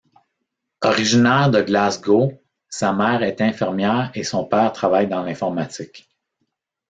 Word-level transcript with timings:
Originaires 0.81 1.51
de 1.51 1.61
Glasgow, 1.61 2.41
sa 2.69 2.91
mère 2.91 3.21
est 3.21 3.39
infirmière 3.39 4.09
et 4.15 4.23
son 4.23 4.43
père 4.45 4.73
travaille 4.73 5.07
dans 5.07 5.21
l’informatique. 5.21 6.09